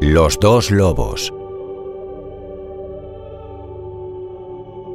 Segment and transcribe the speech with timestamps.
[0.00, 1.32] Los dos lobos.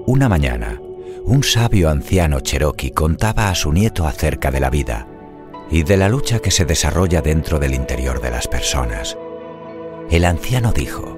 [0.06, 0.82] Una mañana,
[1.24, 5.08] un sabio anciano cherokee contaba a su nieto acerca de la vida
[5.72, 9.18] y de la lucha que se desarrolla dentro del interior de las personas.
[10.12, 11.18] El anciano dijo,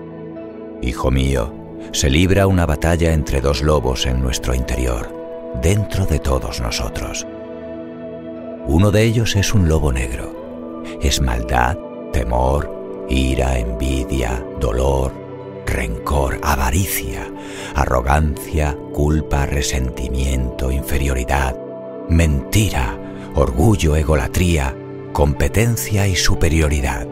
[0.84, 1.52] Hijo mío,
[1.92, 5.12] se libra una batalla entre dos lobos en nuestro interior,
[5.62, 7.26] dentro de todos nosotros.
[8.68, 10.84] Uno de ellos es un lobo negro.
[11.02, 11.78] Es maldad,
[12.14, 12.81] temor,
[13.12, 15.12] ira, envidia, dolor,
[15.66, 17.30] rencor, avaricia,
[17.76, 21.56] arrogancia, culpa, resentimiento, inferioridad,
[22.10, 22.98] mentira,
[23.36, 24.76] orgullo, egolatría,
[25.14, 27.08] competencia y superioridad.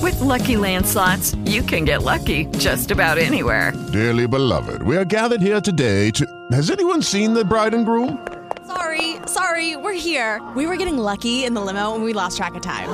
[0.00, 3.72] With Lucky Land slots, you can get lucky just about anywhere.
[3.92, 6.24] Dearly beloved, we are gathered here today to.
[6.52, 8.18] Has anyone seen the bride and groom?
[8.66, 10.40] Sorry, sorry, we're here.
[10.54, 12.88] We were getting lucky in the limo and we lost track of time.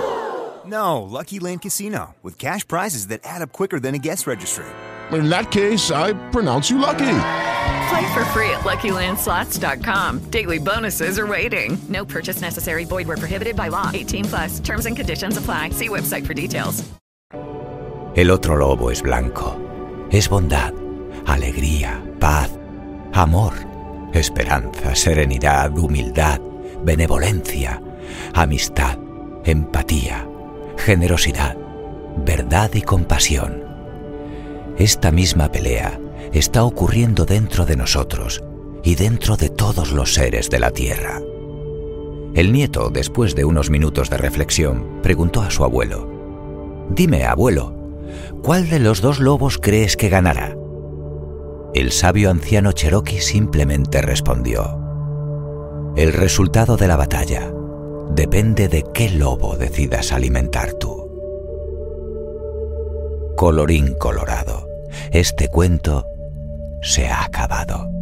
[0.67, 4.65] No, Lucky Land Casino, with cash prizes that add up quicker than a guest registry.
[5.13, 7.19] In that case, I pronounce you lucky.
[7.89, 10.31] Play for free at LuckyLandSlots.com.
[10.31, 11.79] Daily bonuses are waiting.
[11.89, 12.85] No purchase necessary.
[12.85, 13.91] Void where prohibited by law.
[13.95, 14.61] 18 plus.
[14.61, 15.71] Terms and conditions apply.
[15.71, 16.83] See website for details.
[18.17, 19.55] El otro lobo es blanco.
[20.11, 20.73] Es bondad,
[21.27, 22.51] alegría, paz,
[23.13, 23.53] amor,
[24.15, 26.41] esperanza, serenidad, humildad,
[26.83, 27.81] benevolencia,
[28.35, 28.99] amistad,
[29.45, 30.27] empatía,
[30.87, 31.57] generosidad,
[32.25, 33.65] verdad y compasión.
[34.79, 35.99] Esta misma pelea
[36.33, 38.45] está ocurriendo dentro de nosotros
[38.85, 41.21] y dentro de todos los seres de la Tierra.
[42.35, 46.09] El nieto, después de unos minutos de reflexión, preguntó a su abuelo,
[46.91, 47.75] Dime, abuelo,
[48.45, 50.57] ¿cuál de los dos lobos crees que ganará?
[51.75, 54.79] El sabio anciano Cherokee simplemente respondió,
[55.97, 57.51] El resultado de la batalla
[58.17, 61.07] depende de qué lobo decidas alimentar tú.
[63.37, 64.67] Colorín colorado,
[65.13, 66.07] este cuento
[66.81, 67.96] se ha acabado.